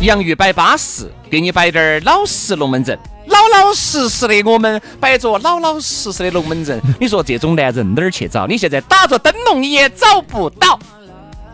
[0.00, 6.80] 洋芋摆巴适，给你摆点儿老实龙门阵，老老实实的我们摆着老老实实的龙门阵。
[6.98, 8.46] 你说这种男人哪儿去找？
[8.46, 10.78] 你现在打着灯笼你也找不到。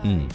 [0.02, 0.28] 嗯，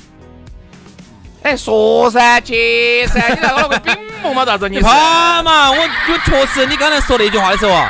[1.44, 4.68] 哎，说噻，接噻，你那个那个饼木嘛，咋子？
[4.68, 5.72] 你怕嘛？
[5.72, 7.90] 我我确实，你刚才说那句话的时候啊，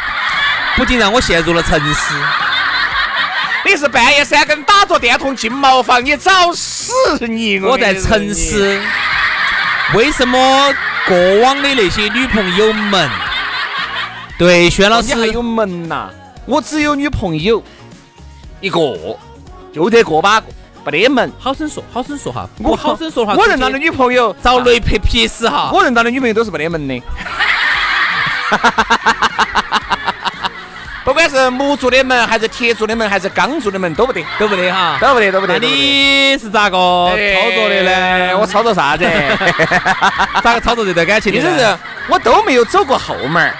[0.75, 2.13] 不仅让我陷入了沉思。
[3.65, 6.91] 你是半夜三更打着电筒进茅房，你找死
[7.27, 7.59] 你！
[7.59, 8.79] 我在沉思。
[9.93, 10.73] 为什么
[11.05, 13.09] 过往的那些女朋友们
[14.37, 16.07] 对轩老师还有门呐？
[16.45, 17.61] 我只有女朋友
[18.61, 18.79] 一个，
[19.73, 20.41] 就这个把
[20.85, 21.31] 没得门。
[21.37, 22.47] 好生说，好生说哈。
[22.59, 23.35] 我好生说哈。
[23.37, 25.69] 我认到的女朋友遭雷劈劈死哈。
[25.73, 27.01] 我认到的女朋友都是没得门的。
[31.03, 35.57] 不管是木做的门，还是铁做的门，还是钢做的门，都不得，都不得哈，都不得，都不得。
[35.57, 38.37] 那你是咋个操作的呢？
[38.37, 39.03] 我操作啥子？
[40.43, 41.33] 咋个操作这段感情？
[41.33, 43.51] 意思是，我都没有走过后门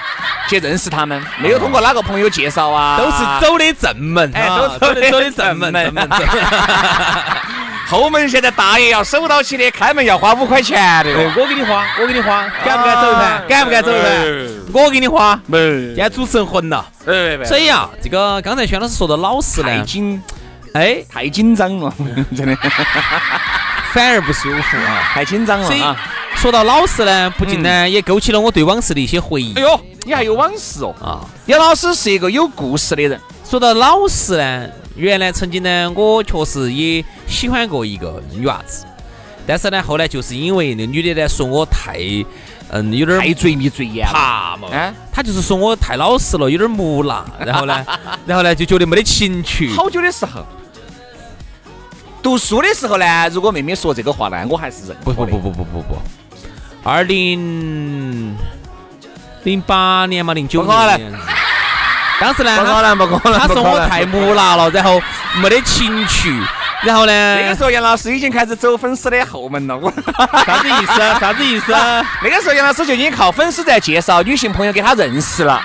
[0.48, 5.74] 去认识他们，没有通过哪个朋友介绍啊，都是走的正门，哎，都走的走的正门。
[7.88, 11.10] 后门现在大爷要守到起的，开门要花五块钱的。
[11.36, 13.44] 我给你花，我给你花，敢不敢走一盘？
[13.48, 14.61] 敢不敢走一盘？
[14.72, 15.40] 我给你花。
[15.46, 15.58] 没。
[15.86, 16.84] 今天主持人混了。
[17.44, 20.22] 所以啊，这个刚才轩老师说的老实呢，太紧，
[20.74, 21.94] 哎，太紧张了，
[22.36, 22.56] 真的，
[23.92, 25.96] 反而不舒服啊，太紧张了啊。
[26.36, 29.54] 说到老实呢，不禁呢也勾起了我对往事的一些回忆。
[29.54, 31.24] 哎呦，你还有往事哦啊！
[31.46, 33.20] 杨老师是一个有故事的人。
[33.44, 34.68] 说到老实呢。
[34.94, 38.84] 原来曾经呢，我确实也喜欢过一个女娃子，
[39.46, 41.96] 但是呢，后来就是因为那女的呢说我太，
[42.74, 47.84] 嗯，有点太嘴密嘴严，怕嘛，哎，他就是说我太老实了，有点木讷，然后呢，
[48.24, 49.70] 然后呢就觉得没得情趣。
[49.74, 50.44] 好久的时候，
[52.22, 54.96] 读书的时候呢，如果妹妹说这个话呢，我还是认。
[55.04, 55.98] 不不不不不不不，
[56.82, 58.34] 二零
[59.42, 61.12] 零八年嘛，零九年。
[62.20, 63.38] 当时呢，不可能，不可能。
[63.38, 64.98] 他说我太木讷了，然后
[65.42, 66.40] 没得情趣，
[66.86, 67.36] 然后呢？
[67.36, 69.76] 那个时候杨老师已经开始走粉丝的后门了。
[69.76, 69.90] 我
[70.44, 70.98] 啥子意思？
[71.20, 71.72] 啥子意思？
[72.22, 75.62] 那个时候杨老师就已经靠粉丝在介绍女性朋友给他认识了。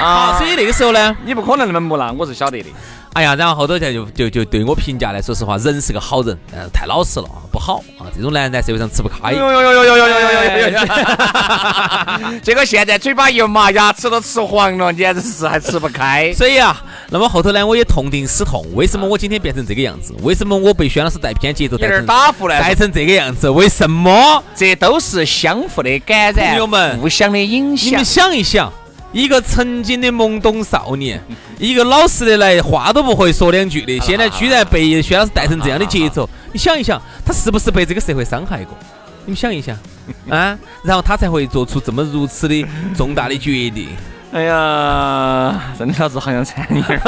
[0.00, 2.72] 啊，所以那个时候呢，你不可能那么木讷，我是晓得的。
[3.16, 8.04] 哎呀，然后后头就就就对我评价来，说实话，人是个好人，但是太老实了不好啊。
[8.14, 9.32] 这种男人在社会上吃不开。
[9.32, 12.40] 哟哟哟哟哟哟哟哟哟！
[12.42, 16.30] 结果 现在嘴巴一麻，牙齿都吃黄了，简直是还吃不开。
[16.34, 16.76] 所以啊，
[17.08, 20.14] 那么后头呢，我也痛定思痛，为什么我今天变成这个样子？
[20.22, 23.48] 为什么我被轩老师带偏节奏，带成打胡带成这个样子？
[23.48, 24.44] 为什么？
[24.54, 27.88] 这都是相互的感染，朋友们，互相的影响。
[27.92, 28.70] 你们想一想。
[29.16, 31.18] 一个曾经的懵懂少年，
[31.58, 38.76] 一个老实的来，话都不会说两句的，现在居然被薛老师带成这样的节奏，你想一想，他是不是被这个社会伤害过？
[39.24, 39.74] 你们想一想，
[40.28, 43.88] 啊，然后他才会做出这么如此的 重大的决定。
[44.32, 47.00] 哎呀，真的老子好像惨你儿。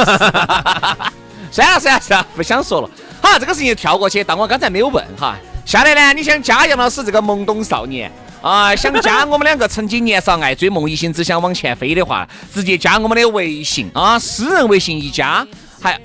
[1.50, 2.88] 算了算了算了，不想说了。
[3.20, 5.36] 好，这个事情跳过去，但我刚才没有问哈。
[5.66, 8.10] 下来呢，你想加杨老师这个懵懂少年？
[8.40, 15.46] 啊，想加我们两个曾经年少爱追梦一心只想往前飞的话，直接加我们的微信啊，私人微信一加，
[15.80, 15.98] 还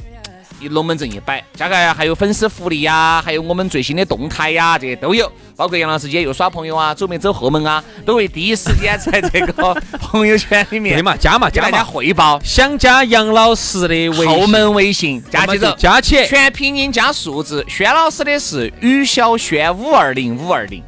[0.59, 5.31] 一龙门阵一摆，加个还有粉丝福利呀，还有我们最新的动态呀，这些都有。
[5.55, 12.39] 包括杨老师今天又耍朋友啊，走没走后门啊，都会第一时间在这个 朋友圈里面对嘛加嘛加大家汇报。
[12.43, 17.63] 想加杨老师的微后门微信，加起走，加起全拼音加数字。
[17.67, 20.81] 轩老师的是于小轩五二零五二零。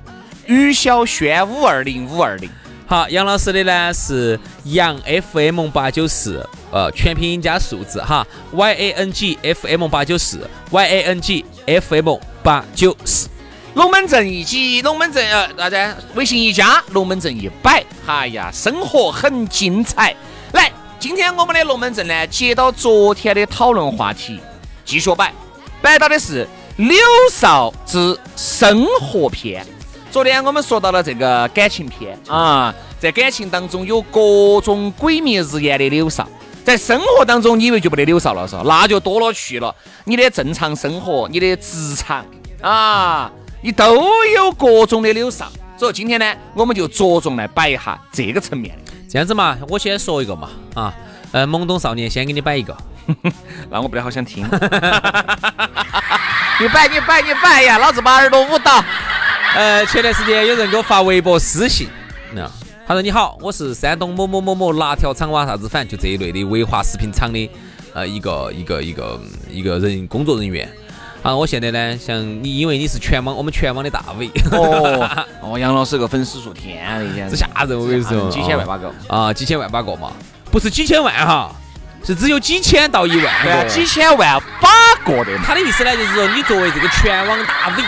[0.47, 2.49] 于小轩五二零五二零，
[2.85, 4.95] 好，杨老师的呢是杨
[5.31, 13.27] FM 八九四，呃，全拼音加数字哈，Y A N G F M 八九四，Y A N G F M 八九四。
[13.73, 15.95] 龙门阵一挤，龙门阵呃啥子？
[16.13, 20.15] 微信一加，龙门阵一摆，哎呀，生活很精彩。
[20.53, 24.39] 来，今天我们的龙门阵呢，接到昨天的讨论话题，
[24.85, 25.33] 继续摆，
[25.81, 26.97] 摆到的是柳
[27.31, 29.65] 少之生活篇。
[30.15, 36.25] 昨天我们说到了这个感情片啊，在感情当中有各种鬼迷日眼的柳少，
[36.63, 38.63] 在生活当中你以为就不得柳少了是吧？
[38.65, 39.75] 那就多了去了，
[40.05, 42.25] 你的正常生活，你的职场
[42.61, 43.29] 啊。
[43.61, 43.93] 你都
[44.37, 48.93] 有各种的柳少，所以今天呢，我们就着重来摆一下这个层面的。
[49.09, 50.93] 这样子嘛，我先说一个嘛，啊，
[51.33, 52.73] 呃，懵懂少年先给你摆一个，
[53.69, 54.47] 那我不得好想听。
[56.57, 58.81] 你摆你摆你摆呀，老子把耳朵捂到。
[59.55, 61.87] 呃，前段时间有人给我发微博私信，
[62.33, 62.45] 那
[62.85, 67.49] 他说你好，我是山东某某某某辣条厂哇啥子，反正就这一类的维华食品厂的
[67.93, 69.19] 呃一个一个一个
[69.49, 70.69] 一个人工作人员。
[71.23, 75.09] 啊，我现在呢，像你，因为你是全网我们全网的大 V 哦，
[75.41, 76.85] 哦，杨老师个粉丝数天
[77.31, 80.11] 这吓人，我跟你说，几千万把个啊，几千万把个嘛，
[80.51, 81.49] 不是几千万哈，
[82.05, 84.69] 是只有几千到一万个，几千万把
[85.03, 85.35] 个的。
[85.43, 87.83] 他的意思呢，就是说你作为这个全网大 V，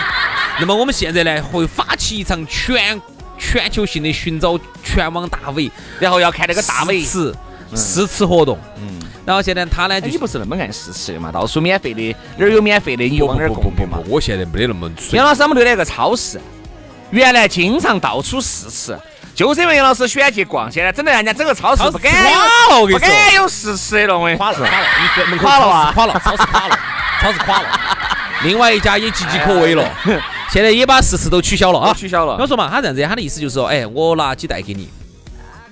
[0.60, 3.00] 那么我们现在呢会发起一场全
[3.38, 5.70] 全球性的寻找全网大 V，
[6.00, 7.34] 然后要看那个大 V 吃
[7.74, 8.98] 试吃活动，嗯。
[9.24, 11.30] 然后现在他呢，你不是那么爱试吃的嘛？
[11.30, 13.98] 到处免费的，哪儿有免费的你就往哪儿供嘛。
[14.08, 14.90] 我现在没得那么。
[15.12, 16.40] 杨老师，我们那个超市，
[17.10, 18.98] 原来经常到处试吃，
[19.34, 22.10] 就是因为杨老师喜欢去逛，现在整得人家整个超市不敢
[22.70, 24.86] 有，不敢有试吃的了，我垮了，垮了，
[25.30, 26.78] 你垮了啊，垮了，超市垮了，
[27.20, 27.68] 超市垮了。
[28.44, 29.84] 另外一家也岌岌可危了，
[30.50, 32.36] 现在也把试吃都取消了啊，取消了。
[32.38, 34.88] 我说嘛，他这样子，他的意思就是说，哎，我拿几袋给你，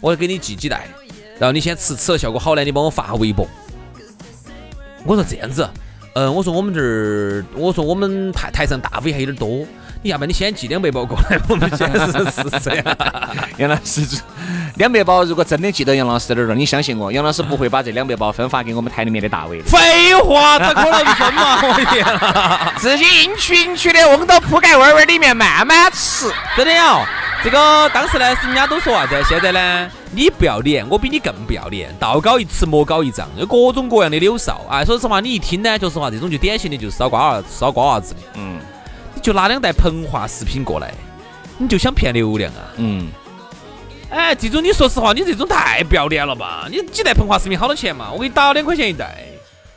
[0.00, 0.86] 我给你寄几袋。
[1.38, 3.46] 然后你先吃吃了效果好呢，你帮我发微博。
[5.04, 5.68] 我说这样子，
[6.14, 9.66] 嗯，我说我们这儿，我说我们台台上大 V 还有点多，
[10.06, 12.84] 你要不然你先寄两百包过来， 我们先试试 这样。
[13.56, 14.06] 杨老师，
[14.76, 19.60] 两百包如果真的寄到杨老师这儿了，你相信我，杨老师不会把这两百包分发给我们台里面的大 V。
[19.62, 21.58] 废话，他可能分嘛？
[21.66, 22.06] 我天，
[22.78, 27.04] 自己硬取硬取的，往到铺盖味味里面慢慢吃，真的呀。
[27.42, 29.20] 这个当时呢，人家都说啥子？
[29.28, 31.92] 现在呢，你不要脸，我比你更不要脸。
[31.98, 34.60] 道高一尺，魔高一丈，有各种各样的柳哨。
[34.70, 38.20] 哎，说实话，你一听呢，说实话，这种就典型的就是烧瓜娃、烧瓜娃子的。
[38.34, 38.75] 嗯，你
[39.26, 40.94] 就拿两袋膨化食品过来，
[41.58, 42.70] 你就想骗流量啊？
[42.76, 43.08] 嗯。
[44.08, 46.68] 哎，这种你说实话，你这种太不要脸了吧？
[46.70, 48.12] 你几袋膨化食品好多钱嘛？
[48.12, 49.24] 我给你打两块钱一袋。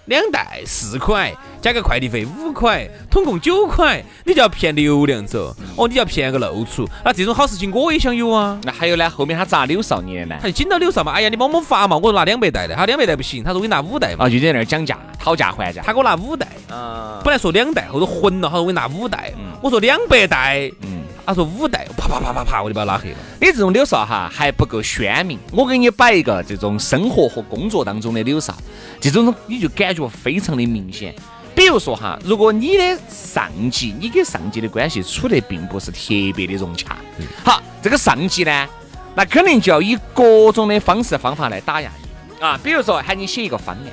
[0.10, 5.56] 两袋四块，加个快递费五块，统共九块，你就要骗流量走？
[5.78, 6.90] 哦，你要骗个露出？
[7.06, 8.60] 那这种好事情我也想有啊。
[8.64, 9.08] 那还有呢？
[9.08, 10.36] 后面他咋柳少年呢？
[10.42, 11.12] 他就紧到柳少嘛。
[11.12, 14.26] 哎呀，你帮我们发嘛，我拿两百袋的，他两百袋不行，他说我给你拿五袋嘛。
[14.26, 15.84] 啊，就在那儿讲价，讨价还价。
[15.86, 16.48] 他给我拿五袋。
[16.72, 17.22] 啊。
[17.24, 19.32] 本来说两袋，后头混了，他说我给你拿五袋。
[19.38, 19.52] 嗯。
[19.62, 20.72] 我说两百袋。
[20.82, 20.99] 嗯。
[21.30, 23.18] 他说五代，啪啪啪啪啪，我就把他拉黑了。
[23.40, 28.58] 你这种柳少哈还不够鲜明，我给你摆一个这种生活和工作当中的柳少，
[29.00, 31.14] 这种你就感觉非常的明显。
[31.54, 36.00] 比如说哈，如果你的上级，你跟上级的关系处得并不是特
[36.36, 36.98] 别的融洽，
[37.46, 38.68] 好，这个上级呢，
[39.14, 42.60] 那肯定就要以各种的方式方法来打压你啊。
[42.64, 43.86] 比如说喊你写一个方案，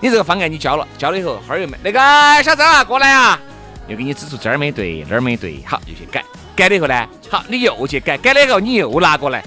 [0.00, 2.00] 你这个方案你交了，交了以后，哈儿又没那个
[2.42, 3.38] 小张啊过来啊，
[3.86, 6.24] 又给你指出这儿没对，那儿没对，好，又去改。
[6.60, 9.42] 改了以后呢，好，你又去改，改了以后你又拿过来，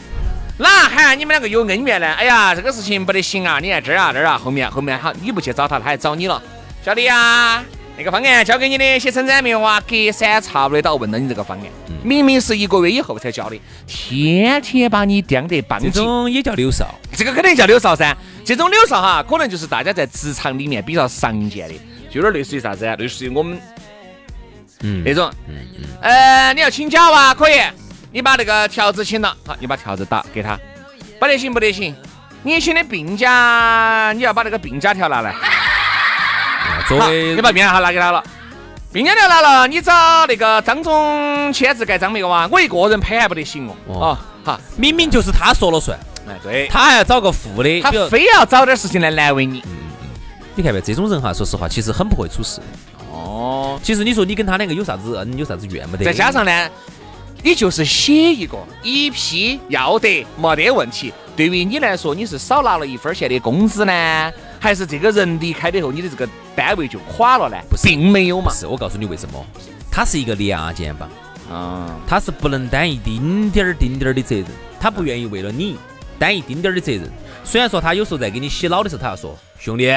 [0.58, 2.12] 哪喊你们两个有恩怨呢？
[2.14, 3.60] 哎呀，这个事情不得行啊！
[3.62, 6.42] 你看这儿啊，这儿啊，后面后面好，你不去找他，他还找你了。
[6.84, 7.64] 小李啊，
[7.96, 9.80] 那个方案交给你的，写成展没有啊？
[9.82, 11.66] 隔三差五的到问到你这个方案，
[12.02, 15.80] 明明是一个月以后才交的，天天把你盯得棒。
[15.80, 18.18] 这种也叫柳少，这个肯定叫柳少噻。
[18.44, 21.76] 这种柳少哈，可能就是大家在职场里面比较常见的，
[22.10, 22.96] 就有点类似于啥子啊？
[22.96, 23.62] 类似于我们。
[24.84, 27.34] 嗯，那种，嗯嗯，呃，你要请假哇？
[27.34, 27.62] 可以，
[28.12, 30.60] 你把那个条子请了，好，你把条子打给他，
[31.20, 31.96] 不得行，不得行，
[32.44, 35.34] 你请的病假，你要把那个病假条拿来。
[36.88, 38.22] 作为你把病假条拿给他了，
[38.92, 42.48] 病假条拿了，你找那个张总签字盖章没有啊？
[42.52, 43.76] 我一个人拍还不得行哦。
[43.88, 45.98] 哦，好，明明就是他说了算，
[46.28, 49.60] 哎，对，他还要找个副的，他非要找点事情来难为你。
[49.60, 49.72] 嗯
[50.02, 50.10] 嗯，
[50.56, 50.82] 你看没？
[50.82, 52.60] 这种人哈，说实话，其实很不会处事。
[53.34, 56.06] 哦，其实你说你跟他两个有啥子恩，有啥子怨没得？
[56.06, 56.70] 再加上呢，
[57.42, 61.12] 你就是写一个一批要得，没得问题。
[61.36, 67.58] 对于你来说，你是少拿了一分钱的工资呢，还是这个人离开了以后，你的这个单位就垮了呢？
[67.68, 68.54] 不是，并没有嘛。
[68.54, 69.44] 是我告诉你为什么，
[69.90, 71.10] 他是一个两肩膀，
[71.52, 74.46] 啊，他是不能担一丁点儿丁点儿的责任，
[74.80, 75.76] 他不愿意为了你
[76.20, 77.12] 担一丁点儿的责任。
[77.44, 79.92] 虽然说他有时候在给你洗脑的时候，他要说兄弟，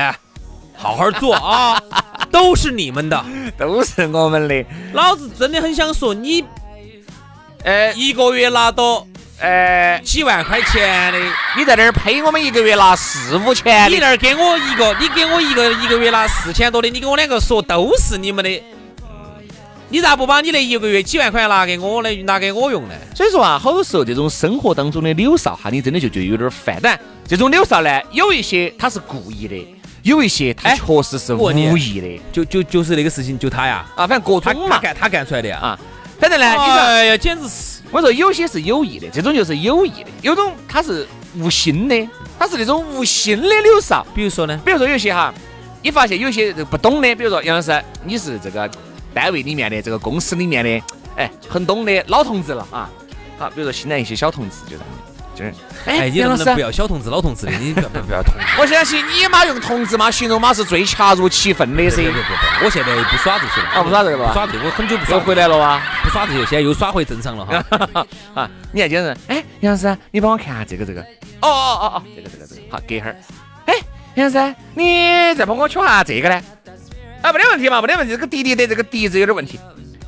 [0.75, 1.78] 好好做啊。
[2.37, 3.25] 都是你们的，
[3.57, 4.62] 都是我们的。
[4.93, 6.45] 老子真的很想说，你
[7.64, 9.07] 呃一个月拿到
[9.40, 11.19] 呃，几万块钱的，
[11.57, 18.62] 你在那儿呸我们一个月拿四五千的，你那儿给我一个，你给我一个一个月拿四千多的，你给我两个说都是你们的，
[19.88, 22.14] 你咋不把你那一个月几万块拿给我呢？
[22.25, 22.95] 拿给我用呢？
[23.14, 26.78] 所以说啊，好多时候这种生活当中的柳哨哈，你真的就觉得有点烦。
[26.83, 29.57] 但这种柳哨呢，有一些他是故意的，
[30.07, 35.59] 有一些他哎确实是无意的就就就是那个事情，就他呀，啊，反正各他种嘛他干他干出来的呀。
[35.59, 35.79] 啊。
[36.21, 41.05] 反正呢，你说哎呀，简直是我说有些是有意的，这种就是有意的，有种他是
[41.37, 42.09] 无心的，
[42.39, 44.07] 他是那种无心的柳哨。
[44.15, 45.35] 比如说呢，比如说有些哈，
[45.83, 48.71] 你发现有些不懂的，比如说杨老师，你是这个
[49.13, 50.83] 单位里面的这个公司里面的，
[51.17, 52.89] 哎，很懂的老同志了啊。
[53.39, 54.85] 好，比如说新来一些小同志就这样
[55.85, 57.52] 哎，你能不能不要小同志、老同志的？
[57.52, 58.40] 你不要不要同志。
[58.61, 62.12] 我相信你妈用同志嘛形容妈是最恰如其分的噻不。
[62.12, 62.21] 不不
[62.61, 63.69] 不，我现在不耍这些了。
[63.69, 65.81] 啊不耍这个不耍这个，我很久不耍又回来了哇！
[66.02, 68.07] 不耍这些，现在又耍回正常了哈。
[68.35, 71.00] 啊，你看今人，哎，杨老师，你帮我看下这个这个。
[71.40, 72.62] 哦哦哦哦，这个这个这个。
[72.71, 73.16] 好，隔一会儿。
[73.66, 73.75] 哎，
[74.14, 76.43] 杨老师，你再帮我瞧下这个呢？
[77.23, 78.12] 啊，没得问题嘛，没得问题。
[78.12, 79.61] 这个滴滴的这个笛子有点问题。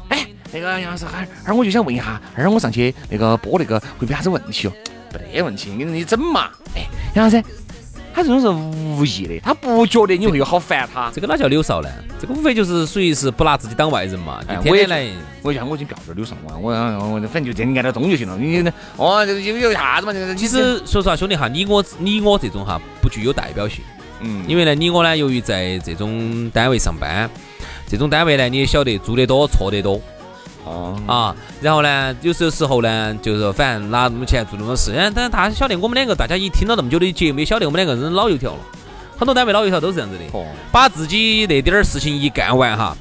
[0.09, 4.73] 哎，那个杨老师，哈儿我就想问一下，儿我上去那个播那个会不会啥子问题哦？
[5.13, 6.51] 没得问题，你你整嘛。
[6.75, 7.43] 哎，杨老师，
[8.15, 11.11] 他这种是无意的，他不觉得你会有好烦他。
[11.15, 11.89] 这个哪叫柳少呢？
[12.21, 15.07] 这个无非就是属于是不拿自己当外人嘛，哎我也来。
[15.43, 18.37] 我就想我已经不要这儿溜上我，我我反正就这你按照中就行了。
[18.37, 18.61] 你
[18.97, 20.13] 哦，这有有啥子嘛？
[20.13, 23.85] 这个其实说实话，兄弟哈，你我你我这种哈不具有代表性，
[24.21, 27.31] 嗯，因为呢，你我呢，由于在这种单位上班，
[27.87, 30.01] 这种单位呢，你也晓得做得多错得多
[30.69, 31.37] 哦啊。
[31.61, 38.59] 然后呢，有时候时候呢，就是反正拿那么钱做那么事，嗯，但是大家晓得我们两个，大家一听了那么久的节目，也晓得我们两个人老油条了。
[39.19, 42.97] 很多单位老油条都是这样子的，哦，把自己那点儿事情一干完哈，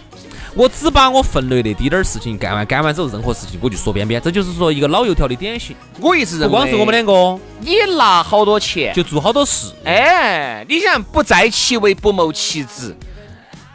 [0.56, 5.76] 我只把我分内那滴点儿事情干完，干完之后任何事情我就说边边，这就是说一个老油条的典型。
[6.02, 9.72] 我一直认为，不光是我们两个，你拿好多钱，就做好多事。
[9.84, 12.96] 哎，你想不在其位不谋其职。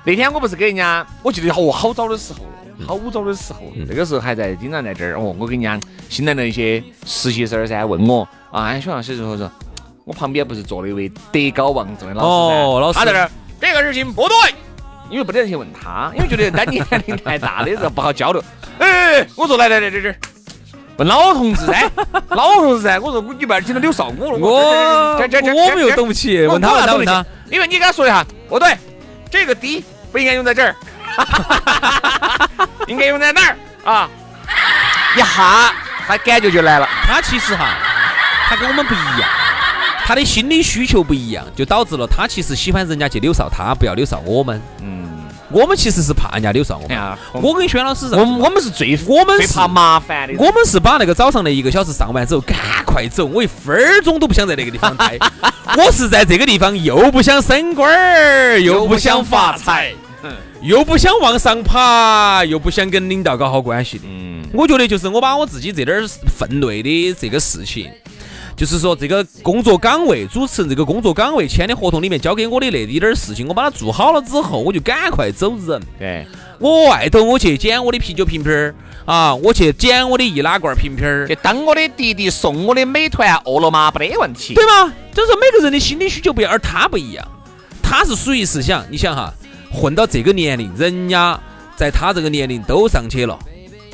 [0.04, 2.50] 那天我不是给人家，我记得哦，好早的时候了，
[2.86, 5.14] 好早的时候，那个时候还在经常在这儿。
[5.18, 9.50] 哦，我跟你讲新来的一些实习生儿噻，问我啊，哎，徐老师说说，
[10.04, 12.60] 我旁边不是坐了一位德高望重的老师噻。
[12.62, 12.98] 哦老师。
[12.98, 14.36] 他在这儿这个事情不对，
[15.10, 18.42] 因为不得人去问他，因为觉得单年龄太大的时候不好交流。
[18.78, 20.14] 哎，我说来来来这这。
[20.98, 21.90] 问老同志噻，
[22.30, 28.76] 老同志噻，我说我你不要听到柳少我了，我我们又懂不起，问他我问他问他，，因为你给他说一下，不对，
[29.30, 30.76] 这个低不应该用在这儿，
[32.88, 34.08] 应该用在哪儿啊，
[35.16, 35.72] 一下
[36.06, 36.88] 他感觉就来了。
[37.04, 37.76] 他其实哈，
[38.48, 39.28] 他跟我们不一样，
[40.04, 44.60] 他的心理需求不一样，就导致了他其实喜欢人家去柳哨他，不要柳哨我们。
[44.80, 46.98] 嗯，我们其实是怕人家柳哨我们。
[46.98, 55.16] 哎，我跟轩老师是我们我们是最我们是最怕麻烦的，我们是把那个早上的一个小时上完之后，赶快走，我一分儿钟都不想在那个地方待。
[55.78, 59.94] 我是在这个地方又不想升官儿，又不想发财，
[60.62, 64.04] 又不想往上爬，又不想跟领导搞好关系的。
[64.06, 67.90] 嗯，我觉得就是我把我自己这点儿分内的这个事情，
[68.56, 75.82] 就是说这个工作岗位主持人这个工作岗位签的合同里面交给我的那一点儿事情，我把它做好了之后，我就赶快走人。
[75.98, 76.24] 对，
[76.60, 78.72] 我外头我去捡我的啤酒瓶瓶儿
[79.04, 84.54] 啊，我去捡我的易拉罐瓶瓶儿，去当我的弟弟，送我的美团、饿了么，没得问题。
[84.54, 84.92] 对吗？
[85.12, 87.26] 就是每个人的心理需求不一样，而他不一样，
[87.82, 89.34] 他是属于是想，你想哈，
[89.72, 91.38] 混到这个年龄，人家
[91.74, 93.38] 在他这个年龄都上去了，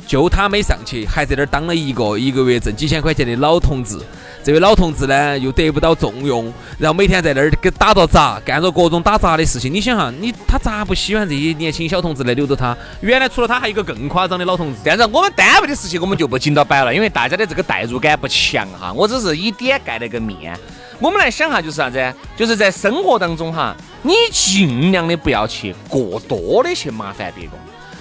[0.05, 3.97] 就他没上去，还在那儿当了一个一个月挣几千块钱的老同志。
[4.41, 9.71] 这位老同志呢，又得不到重用，然后每天在那儿给打着杂，干着各种打杂的事情。
[9.71, 12.75] 你想哈，你他咋不喜欢这些年轻小同志来留着他？
[13.01, 14.79] 原来除了他，还有一个更夸张的老同志。
[14.83, 18.93] 但是我们单位的事情我们就不紧到摆了，因为大家的这个代入感不强哈。
[18.93, 20.57] 我只是以点盖了个面。
[20.99, 22.13] 我们来想哈，就是啥子？
[22.35, 27.51] 就是在生活当中哈，你尽量的不要去过多的去麻烦别个。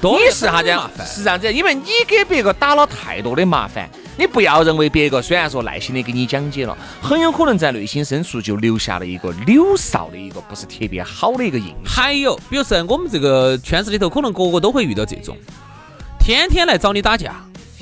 [0.01, 1.07] 多你是啥子麻烦？
[1.07, 11.77] 是这样子，因为你给别个打了太多的麻烦，你不要认为别个虽然说耐心的给你讲解了，很有可能在内心深处就留下了一个柳哨的一个不是特别好的一个印象。
[11.85, 15.37] 还有，比如说我们这个圈子里头，可能个个都会遇到这种，
[16.21, 17.35] 天天来找你打架，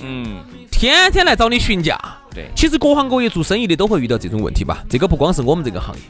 [0.02, 1.98] 嗯，天天来找你询价。
[2.36, 4.84] 对其实各行各业做生意的都会遇到这种问题吧？
[4.90, 6.02] 这个不光是我们这个行业，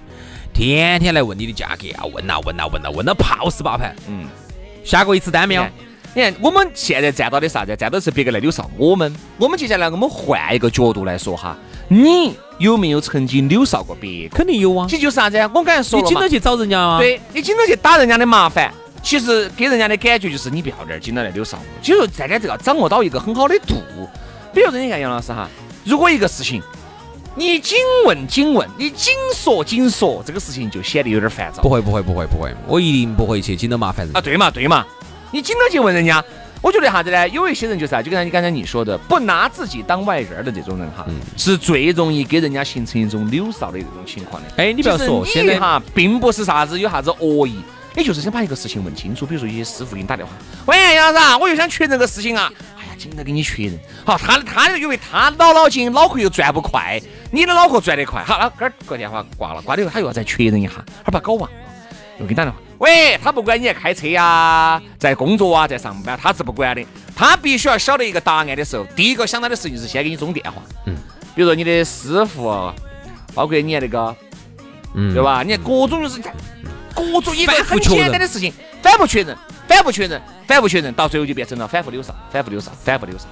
[0.52, 3.94] 天天来问你的价格啊，问呐、问呐、问呐、问到泡死八盘。
[4.08, 4.26] 嗯，
[4.84, 5.64] 下过一次单没有
[6.14, 6.22] 你？
[6.22, 7.76] 看，我们现在站到的啥子？
[7.76, 9.14] 站到是别个来柳哨我们。
[9.38, 11.56] 我们接下来我们换一个角度来说哈，
[11.88, 14.28] 你有没有曾经柳哨过别？
[14.30, 14.86] 肯定有啊。
[14.88, 15.38] 其实就是啥子？
[15.54, 23.76] 我刚才说了你经常，去找人家啊？，对你经常去打人家的麻烦，其实给人家的感觉就是你不要这儿紧到来溜梢我，就是大家这个掌握到一个很好的度。
[24.52, 25.46] 比如说你看杨老师哈，
[25.86, 26.60] 如果一个事情
[27.36, 34.20] 你紧问紧问，你紧说紧说，这个事情就显得有点烦躁不会不会不会不会，我一定不会去紧到麻烦人啊。。
[34.20, 34.84] 对嘛对嘛，
[35.30, 36.24] 你紧到去问人家，
[36.60, 37.28] 我觉得啥子呢？
[37.28, 44.48] 有一些人就是啊，就跟你刚才你说的，不拿自己当外人的这种人哈，是最容易给人家形成一种扭哨的这种情况的。
[44.56, 47.60] 哎，你不要说，现在哈，并不是啥子有啥子恶意，
[47.94, 49.26] 你就是想把一个事情问清楚。
[49.26, 50.32] 比如说，有些师傅给你打电话，
[50.64, 52.50] 喂，杨老师啊，我又想确认个事情啊，
[52.96, 53.78] 紧的给你确认。
[54.04, 57.00] 好，他他因为他老脑筋脑壳又转不快，
[57.30, 58.22] 你的脑壳转得快。
[58.24, 61.56] 好，那这儿个电话挂了，挂了以后他又要再确认一下，他怕搞忘了，
[62.18, 62.58] 又给你打电话。
[62.78, 66.84] 喂，他不管你在开车呀，在工作啊，在上班，他是不管的。
[67.14, 70.62] 他必须要晓得一个答案的时候，第一个想到的事情就是先给你中电话。
[70.86, 70.96] 嗯，
[71.34, 72.72] 比如说你的师傅，
[73.34, 74.14] 包括你的那个。
[74.98, 75.22] 嗯对？
[75.22, 75.42] 吧？
[75.42, 76.22] 你看各种就是
[76.94, 78.50] 各种一个很简单的事情，
[78.82, 79.36] 反复确认，
[79.76, 83.26] 反复确认，反复确认，到最后就变成了反复溜梢，反复溜梢，反复溜梢。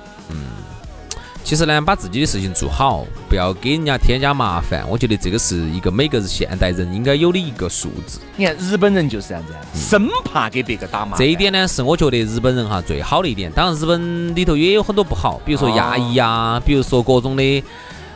[1.43, 4.85] 其实呢，把自己的事情做好，不要给人家添加麻烦。
[4.89, 8.19] 我觉得这个是一个每个现代人应该有的一个素质。
[8.37, 11.19] 你看日本人就是这样子，生怕给别个打麻烦。
[11.19, 13.51] 这一点呢，是我觉得日本人哈最好的一点。
[13.53, 17.65] 当然，日本里头也有很多不好，比如说压抑啊，比如说各种的，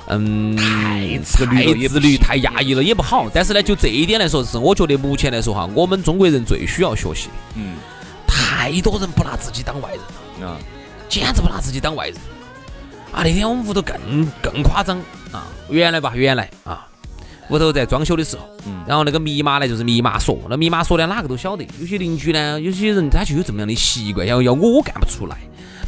[0.06, 3.26] 嗯，这个菜了也不律自律太压抑了也不好。
[3.32, 7.35] 但是呢，就这一点来说，是我觉得目前来说哈，我们中国人最需要学习的。
[7.56, 7.75] 嗯
[8.58, 10.00] 太多人不拿自己当外人
[10.40, 10.58] 了，啊，
[11.08, 12.16] 简直不拿自己当外人。
[13.12, 13.22] 啊！
[13.22, 13.96] 那天我们屋头更
[14.42, 14.98] 更夸张。
[15.30, 16.50] 啊，原来吧，原来。
[16.64, 16.84] 啊，
[17.50, 18.82] 屋头在装修的时候，嗯。
[18.84, 25.38] 然后那个密码呢就是密码锁，那密码锁呢哪个都晓得，有些邻居呢，有些人他就有这么样的习惯，要要我我干不出来。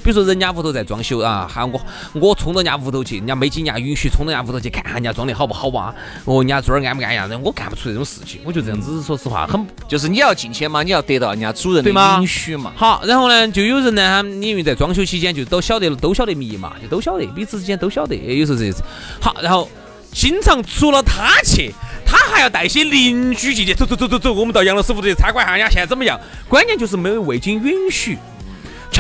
[0.03, 1.81] 比如说人家屋头在装修啊，喊我
[2.15, 5.95] 我冲到人家屋头去，人家没经人家允许冲到人家屋头去看人家装的好不好啊？
[6.25, 7.29] 哦，人家这儿安不安呀？
[7.43, 12.73] 我干不出这种事情，我就这样子，说实话很就是你要进去嘛，你要得到人家主人的允许嘛。
[12.77, 18.83] 好，然后呢，就有人呢，他们因为在装修期间就都晓得了，都晓得密码，就都晓得，彼此之间都晓得，有时候这样子。
[19.21, 19.69] 好，然后
[20.13, 21.73] 经常除了他去，
[22.05, 26.19] 他还要带些邻居进去，走走走走走，我们到杨老师屋头去参观一下，人家现在怎么样？
[26.49, 28.19] 关键就是没有未经允许，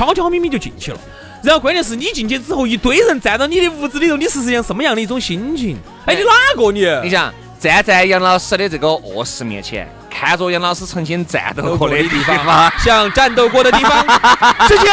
[0.01, 0.99] 悄悄咪咪就进去了。
[1.43, 5.77] 然后关键是你进去之后，一堆人站到你的屋子里头，你是样什么样的一种心情？
[6.07, 6.87] 哎，你哪个你？
[7.03, 14.07] 你想站在杨老师的这个卧室面前，看着杨老师曾经 战斗过的地方，像战斗过的地方，
[14.67, 14.87] 这就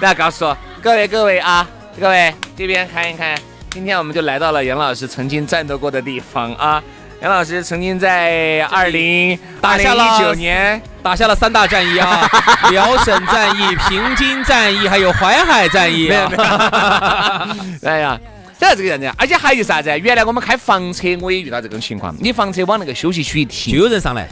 [0.00, 1.68] 然后告诉各位各位啊，
[2.00, 3.38] 各位这边看一看，
[3.70, 6.82] 今天我们就来到了杨老师曾经战斗过的地方啊。
[7.22, 12.28] 杨老师曾经在二零打下了一九年，打下了三大战役啊，
[12.72, 17.48] 辽沈战役、平津战役，还有淮海战役啊。
[17.86, 18.18] 哎呀，
[18.58, 19.96] 这这个样子，而且还有啥子？
[20.00, 22.12] 原来我们开房车，我也遇到这种情况。
[22.18, 24.26] 你房车往那个休息区一停就，有人上来，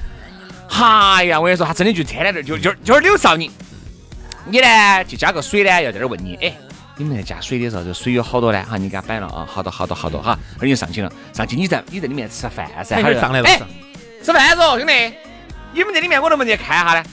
[0.68, 3.52] 哎呀，我跟你说，他真的就天在这儿，就就就是溜梢你。
[4.46, 6.52] 你呢，就加个水呢，要在这儿问你，哎，
[7.00, 8.62] 你们在加水的时候，这水有好多呢？
[8.68, 13.58] 哈，你给他摆了啊，好多好多好多哈，而你就上去了，上去你在你在里面吃饭噻，哎还上来了哎，
[14.22, 14.92] 吃饭嗦，兄弟，
[15.72, 17.04] 你们在里面我能不能去看一下呢？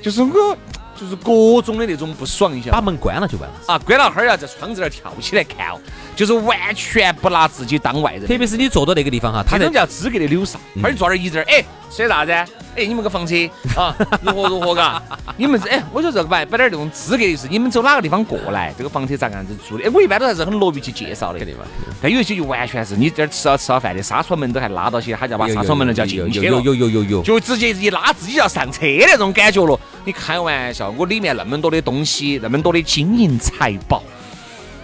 [0.00, 0.56] 就是我，
[0.94, 2.70] 就是各种的那种不爽，一下？
[2.70, 3.54] 把门关了就完了。
[3.66, 5.80] 啊，关了哈儿要在窗子那儿跳起来看哦，
[6.14, 8.28] 就是完全不拿自己当外人。
[8.28, 10.56] 特别是你坐到那个地方哈，他这在种叫资格的溜梢。
[10.80, 12.32] 哈儿坐那儿一阵儿，哎，吃啥子？
[12.76, 13.34] 哎，你们个房车
[13.76, 15.02] 啊，如何如何嘎？
[15.36, 18.72] 你们这哎，我觉得这个摆摆点儿这种资格的意思，你们走哪个地方过来？
[18.78, 19.84] 这个房车咋个样子住的？
[19.84, 21.38] 哎，我一般都还是很乐于去介绍的。
[21.38, 21.64] 肯定嘛，
[22.00, 26.46] 但有一些就完全是你这儿吃了吃了饭的，纱窗门都还拉到起，他就要把纱窗门都叫进去了。
[26.46, 29.78] 有有有有有，就直接一拉自己要上车那种感觉了。
[30.04, 34.02] 你开玩笑，我里面那么多的东西，那么多的金银财宝，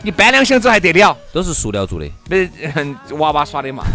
[0.03, 1.17] 你搬两箱走还得了？
[1.33, 2.11] 都是塑料做的。
[2.29, 2.51] 没
[3.17, 3.85] 娃娃耍的嘛。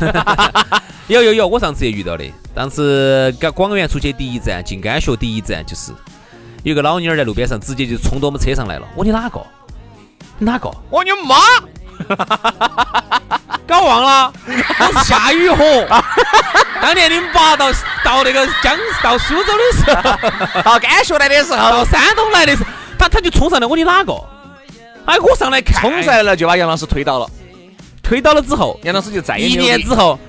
[1.12, 2.24] 有有有，我上次也遇到的。
[2.56, 5.92] 当时广广元出去第一站进甘学第一站就是
[6.64, 8.88] 有个老妞儿在路边上直接就冲到我们车上来了。
[8.96, 9.46] 我说你哪个？
[10.38, 10.72] 你哪个？
[10.90, 11.36] 我你妈！
[13.68, 15.86] 搞忘了，我是夏雨荷。
[16.82, 17.70] 当年零八到
[18.06, 24.14] 到那个江到苏州的时候， 到甘学来的时候，到山东来的时候，他他就冲上来，我说你哪个？
[25.06, 27.30] 哎，我上来看，冲上来了就把杨老师推倒了。
[28.12, 30.20] 推倒了之后，杨老师就再也一年之后，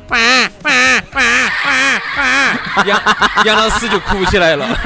[2.87, 3.03] 杨
[3.45, 4.69] 杨老师就哭起来了。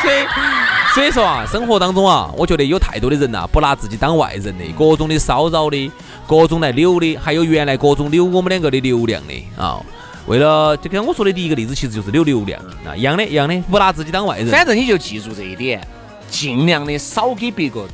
[0.00, 0.26] 所以，
[0.94, 5.92] 所以说啊，生活当中啊，我觉得有太多的人呐、不拿自己当外人的，各种的骚扰的，
[6.26, 9.78] 各种来扭的，还有原来各种扭我们两个的流量的啊。
[10.26, 14.48] 为了就跟我说的第一个例子，其实就是溜流量啊，一样的，一样的，不拿自己当外人。
[14.48, 15.86] 反正你就记住这一点，
[16.30, 17.86] 尽量的少给别个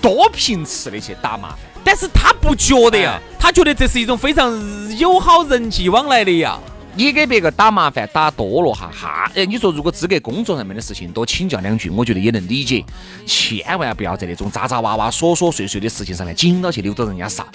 [0.00, 1.58] 多频次的去打麻烦。
[1.82, 6.58] 但是他不觉得呀哎，他觉得这是一种非常友好人际往来的呀。
[7.00, 12.84] 你给别个打麻烦打多了哈哈，哎，你说如果资格工作上面的事情多请教两句，我觉得也能理解。
[13.24, 17.46] 千万不要在那种渣渣哇哇、琐琐碎碎的事情上面紧到去扭到人家上，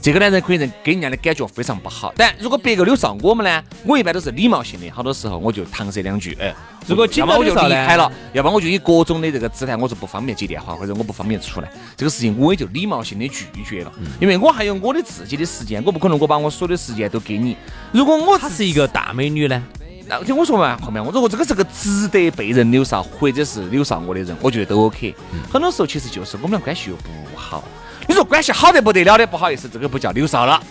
[0.00, 2.14] 这个呢人可以人给人家的感觉非常不好。
[2.16, 6.54] 但如果别个扭上我们呢，我一般都是礼貌性的，好多时候我就搪塞两句，哎。
[6.86, 13.92] 如果要么我就离开了，要不然我就以各种的这个姿态，我是不方便接电话，或者我不方便出来，这个事情我也就礼貌性的拒绝了。
[14.20, 17.56] 因为我还有我的自己的时间，我不可能我把我所有的时间都给你。
[17.90, 19.60] 如果我她是一个大美女呢，
[20.06, 25.12] 那听我说嘛，后面我如果这个是个值得被人扭哨，或者是扭哨我的人，我觉得都 OK。
[25.52, 27.64] 很多时候其实就是我们俩关系又不好。
[28.06, 30.62] 你说关系好得不得了的，不好意思，这个不叫扭哨了。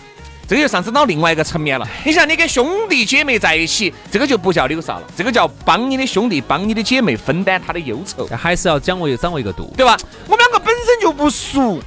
[0.48, 1.86] 这个又上升到另外一个层面了。
[2.04, 8.26] 你想你跟兄弟姐妹在一起，这个就不叫柳少了，这个叫帮你的兄弟、帮你的姐妹分担他的忧愁。
[8.26, 9.98] 还是要掌握掌握一个度，对吧？
[10.26, 11.80] 我们两个本身就不熟，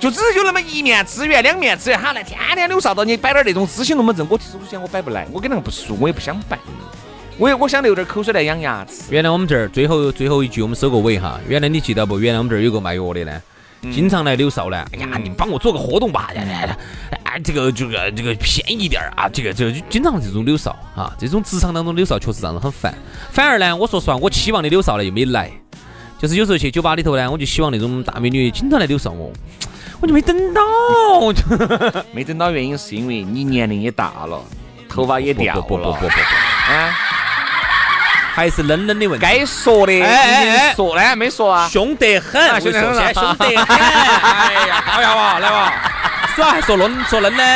[0.00, 6.58] 就只是有那么一面之缘、两面之缘，哈，来天天柳少到你摆点那种知心龙门阵，我其实我想我摆不来，我跟那个不熟，我也不想摆。
[7.36, 9.02] 我也我想流点口水来养牙齿。
[9.10, 11.38] 原来我们这儿最后最后一句我们收个尾哈。
[11.46, 12.18] 原来你记得不？
[12.18, 13.42] 原来我们这儿有个卖药的呢。
[13.92, 22.94] 经常来柳少呢，哎呀，你帮我做个活动吧，哎，这个这个这个便宜点儿啊，这个这个经常这种柳少啊，这种职场当中柳少确实让人很烦。
[23.32, 25.50] 反而呢，我说实话，我期望的柳少呢又没来，
[26.18, 29.32] 就是有时候去酒吧里头呢，我就希望那种大美女经常来柳少我，
[30.00, 30.62] 我就没等到，
[32.12, 34.40] 没等到原因是因为你年龄也大了，
[34.88, 36.90] 头发也掉了，不不不不不啊。
[38.32, 39.18] 还是冷冷的问。
[39.18, 45.72] 题，该说的，哎说呢，没说啊，凶得很，凶得很，凶得很， 哎呀，好呀哇，来哇，
[46.34, 47.46] 说还说冷，说冷冷，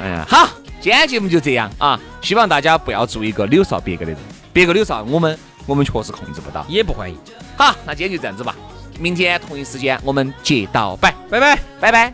[0.00, 0.48] 哎呀，好，
[0.80, 4.20] 今天节目就这样啊，希望大家不要做一个柳少别个的人，
[4.52, 7.18] 别个柳少我们我们确实控制不到，也不欢迎。
[7.56, 8.54] 好，那今天就这样子吧，
[8.98, 12.12] 明天同一时间我们接到拜，拜拜，拜拜。